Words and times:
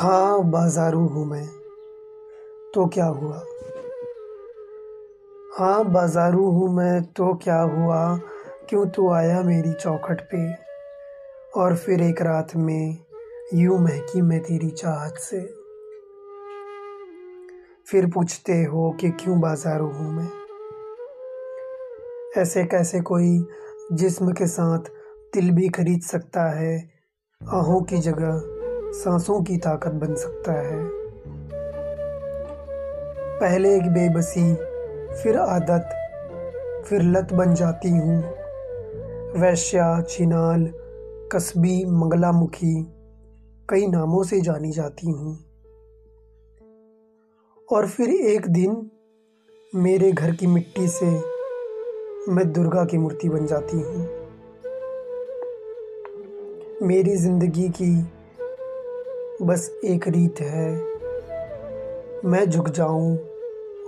हाँ 0.00 0.50
बाजारू 0.50 1.06
हूँ 1.06 1.26
मैं। 1.26 1.46
तो 2.74 2.86
क्या 2.86 3.06
हुआ? 3.06 3.44
हाँ 5.58 5.84
बाजारू 5.84 6.50
हूँ 6.50 6.76
मैं 6.76 7.02
तो 7.02 7.34
क्या 7.34 7.60
हुआ? 7.60 8.20
क्यों 8.68 8.86
तो 8.86 9.10
आया 9.10 9.42
मेरी 9.42 9.72
चौखट 9.72 10.20
पे? 10.34 10.54
और 11.60 11.76
फिर 11.76 12.02
एक 12.02 12.22
रात 12.22 12.56
में 12.56 12.98
यूँ 13.54 13.78
महकी 13.78 14.22
मैं 14.22 14.40
तेरी 14.40 14.70
चाहत 14.70 15.14
से। 15.14 15.40
फिर 17.86 18.06
पूछते 18.06 18.64
हो 18.64 18.96
कि 19.00 19.10
क्यों 19.10 19.40
बाजारू 19.40 19.86
हूँ 19.86 20.12
मैं? 20.12 20.30
ऐसे 22.36 22.64
कैसे 22.64 23.00
कोई 23.00 23.46
जिस्म 23.92 24.32
के 24.32 24.46
साथ 24.46 24.78
दिल 25.34 25.50
भी 25.50 25.68
खरीद 25.68 26.00
सकता 26.00 26.58
है? 26.58 26.90
आहों 27.48 27.82
की 27.82 27.96
जगह 27.96 28.59
सांसों 28.92 29.42
की 29.42 29.56
ताकत 29.56 29.90
बन 29.90 30.14
सकता 30.14 30.52
है। 30.52 30.88
पहले 33.40 33.76
एक 33.76 33.82
बेबसी, 33.82 34.54
फिर 35.22 35.36
आदत, 35.38 35.90
फिर 36.88 37.02
लत 37.02 37.32
बन 37.32 37.54
जाती 37.54 37.88
हूँ। 37.88 38.22
वैश्या, 39.40 40.02
छिनाल, 40.02 40.72
कस्बी, 41.32 41.84
मंगलामुखी, 41.84 42.86
कई 43.70 43.86
नामों 43.86 44.22
से 44.22 44.40
जानी 44.40 44.70
जाती 44.70 45.10
हूँ। 45.10 45.38
और 47.72 47.86
फिर 47.86 48.08
एक 48.08 48.46
दिन 48.46 48.90
मेरे 49.74 50.12
घर 50.12 50.34
की 50.34 50.46
मिट्टी 50.46 50.88
से 50.88 51.10
मैं 52.32 52.52
दुर्गा 52.52 52.84
की 52.84 52.98
मूर्ति 52.98 53.28
बन 53.28 53.46
जाती 53.46 53.80
हूँ। 53.80 54.08
मेरी 56.82 57.16
ज़िंदगी 57.16 57.68
की 57.68 58.19
बस 59.42 59.80
एक 59.84 60.08
रीत 60.08 60.40
है। 60.40 60.70
मैं 62.24 62.50
झुक 62.50 62.68
जाऊँ 62.68 63.16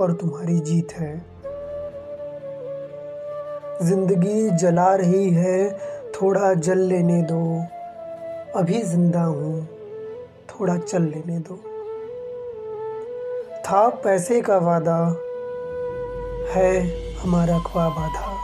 और 0.00 0.12
तुम्हारी 0.12 0.58
जीत 0.60 0.92
है। 0.92 1.26
ज़िंदगी 3.82 4.50
जला 4.50 4.94
रही 4.94 5.30
है, 5.30 5.78
थोड़ा 6.10 6.54
जल 6.54 6.78
लेने 6.78 7.22
दो। 7.22 7.62
अभी 8.60 8.82
ज़िंदा 8.82 9.22
हूँ, 9.22 9.66
थोड़ा 10.50 10.76
चल 10.76 11.02
लेने 11.02 11.38
दो। 11.38 11.56
था 13.66 13.88
पैसे 13.88 14.40
का 14.40 14.58
वादा, 14.58 14.98
है 16.54 16.80
हमारा 17.16 17.58
ख्वाब 17.58 17.98
आधा। 17.98 18.36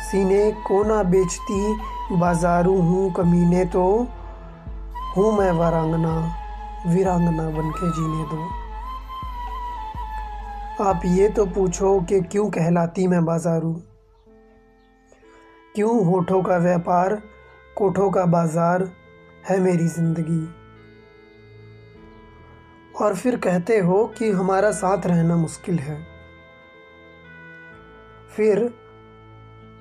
सीने 0.00 0.52
को 0.52 0.82
ना 0.84 1.02
बेचती, 1.02 1.74
बाजारू 2.16 2.80
हूँ 2.80 3.12
कमीने 3.12 3.64
तो। 3.64 4.06
हूँ 5.16 5.38
मैं 5.38 5.50
वारांगना, 5.52 6.12
वीरांगना 6.86 7.50
बन 7.50 7.70
के 7.70 7.90
जीने 7.90 8.24
दो। 8.24 8.44
आप 10.84 11.02
ये 11.04 11.28
तो 11.28 11.46
पूछो 11.46 12.00
कि 12.00 12.20
क्यों 12.20 12.50
कहलाती 12.50 13.06
मैं 13.06 13.24
बाजारू? 13.24 13.72
क्यों 15.74 16.04
होठों 16.06 16.42
का 16.42 16.56
व्यापार, 16.56 17.22
कोठों 17.76 18.10
का 18.10 18.24
बाज़ार 18.24 18.88
है 19.48 19.60
मेरी 19.60 19.88
ज़िंदगी? 19.88 20.42
और 23.04 23.14
फिर 23.14 23.36
कहते 23.36 23.78
हो 23.78 24.04
कि 24.18 24.30
हमारा 24.30 24.70
साथ 24.70 25.06
रहना 25.06 25.36
मुश्किल 25.36 25.78
है। 25.78 26.06
फिर 28.36 28.74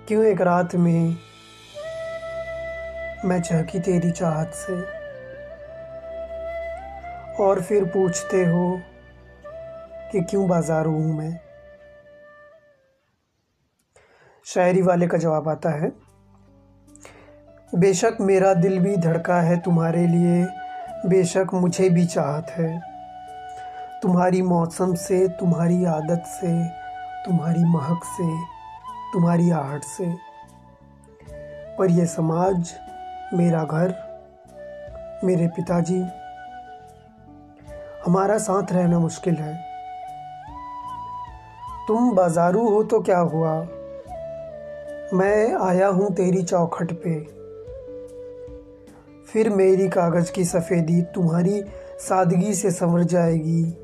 क्यों 0.07 0.25
एक 0.25 0.41
रात 0.41 0.75
में 0.75 1.17
मैं 3.25 3.41
चहकी 3.41 3.79
तेरी 3.79 4.11
चाहत 4.11 4.53
से 4.53 5.00
और 7.41 7.61
फिर 7.61 7.83
पूछते 7.83 8.45
हो 8.45 8.81
कि 10.11 10.21
क्यों 10.21 10.47
बाजारू 10.47 10.91
हूँ 10.91 11.17
मैं? 11.17 11.39
शायरी 14.45 14.81
वाले 14.81 15.07
का 15.07 15.17
जवाब 15.17 15.49
आता 15.49 15.69
है, 15.69 15.91
बेशक 17.75 18.17
मेरा 18.21 18.53
दिल 18.53 18.79
भी 18.79 18.97
धड़का 18.97 19.41
है 19.41 19.59
तुम्हारे 19.61 20.07
लिए, 20.07 20.45
बेशक 21.05 21.47
मुझे 21.53 21.89
भी 21.89 22.05
चाहत 22.05 22.49
है। 22.49 22.81
तुम्हारी 24.01 24.41
मौसम 24.41 24.95
से, 24.95 25.27
तुम्हारी 25.27 25.85
आदत 25.85 26.23
से, 26.27 26.67
तुम्हारी 27.25 27.63
महक 27.63 28.03
से, 28.03 28.29
तुम्हारी 29.13 29.51
आहट 29.51 29.83
से। 29.83 30.13
पर 31.77 31.91
यह 31.91 32.05
समाज, 32.05 32.73
मेरा 33.33 33.63
घर, 33.63 33.93
मेरे 35.23 35.47
पिताजी 35.47 36.03
हमारा 38.05 38.37
साथ 38.37 38.71
रहना 38.71 38.99
मुश्किल 38.99 39.33
है। 39.33 39.61
तुम 41.87 42.15
बाजारू 42.15 42.69
हो 42.69 42.83
तो 42.83 42.99
क्या 42.99 43.17
हुआ? 43.17 43.67
मैं 45.13 45.55
आया 45.61 45.87
हूँ 45.87 46.13
तेरी 46.13 46.43
चौखट 46.43 46.91
पे। 46.91 47.19
फिर 49.25 49.49
मेरी 49.49 49.89
कागज़ 49.89 50.31
की 50.31 50.45
सफ़ेदी 50.45 51.01
तुम्हारी 51.01 51.63
सादगी 51.99 52.53
से 52.53 52.71
संवर 52.71 53.03
जाएगी। 53.03 53.77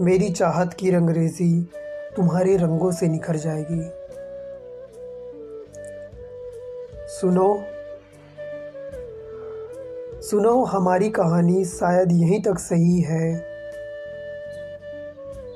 मेरी 0.00 0.30
चाहत 0.30 0.74
की 0.74 0.90
रंगरेजी 0.90 1.70
तुम्हारे 2.16 2.56
रंगों 2.56 2.92
से 2.92 3.08
निखर 3.08 3.36
जाएगी। 3.36 3.82
सुनो 7.08 7.64
सुनो, 10.22 10.64
हमारी 10.64 11.10
कहानी 11.10 11.64
शायद 11.64 12.12
यहीं 12.12 12.42
तक 12.42 12.58
सही 12.58 13.00
है। 13.00 13.55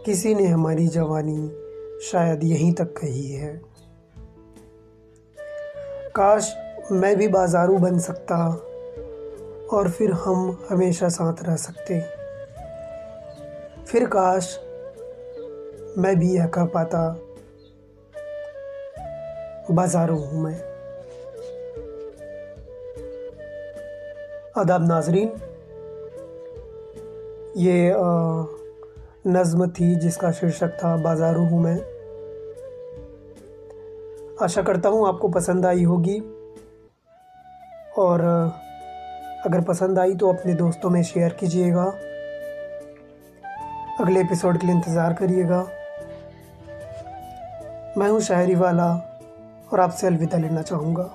किसी 0.05 0.35
ने 0.35 0.47
हमारी 0.47 0.87
जवानी 0.89 1.51
शायद 2.07 2.45
यहीं 2.45 2.73
तक 2.73 2.85
कही 2.85 3.33
है। 3.33 3.61
काश 6.17 6.57
मैं 6.93 7.17
भी 7.17 7.29
बाजारू 7.29 7.79
बन 7.79 7.99
सकता 7.99 8.37
और 9.73 9.91
फिर 9.91 10.13
हम 10.13 10.67
हमेशा 10.71 11.09
साथ 11.09 11.37
रह 11.43 11.57
सकते। 11.57 12.01
फिर 13.85 14.07
काश 14.07 14.61
मैं 15.99 16.19
भी 16.19 16.35
यह 16.35 16.47
कह 16.47 16.65
पाता 16.65 17.21
बाजारू 19.71 20.17
हूँ 20.17 20.43
मैं। 20.43 20.59
अदाब 24.57 24.89
नाजरीन 24.89 25.29
ये 27.57 27.91
आ, 27.91 28.43
नज़्म 29.27 29.67
थी 29.71 29.95
जिसका 29.95 30.31
शीर्षक 30.33 30.77
था 30.79 30.97
बाजारू 30.97 31.45
हूँ 31.45 31.61
मैं। 31.63 31.77
आशा 34.43 34.63
करता 34.63 34.89
हूँ 34.89 35.07
आपको 35.09 35.29
पसंद 35.29 35.67
आई 35.67 35.85
होगी। 35.85 36.19
और 37.99 38.21
अगर 39.47 39.61
पसंद 39.61 39.99
आई 39.99 40.15
तो 40.15 40.33
अपने 40.33 40.55
दोस्तों 40.55 40.91
में 40.91 41.03
शेयर 41.03 41.33
कीजिएगा। 41.33 41.85
अगले 44.01 44.21
एपिसोड 44.21 44.59
के 44.59 44.67
लिए 44.67 44.77
इंतज़ार 44.77 45.13
करिएगा। 45.13 45.63
मैं 47.99 48.09
हूँ 48.09 48.21
शायरी 48.21 48.55
वाला 48.55 48.93
और 49.73 49.81
आपसे 49.81 50.07
अलविदा 50.07 50.39
लेना 50.39 50.63
चाहूँगा। 50.63 51.11